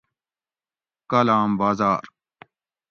[1.09, 2.01] کالام بازار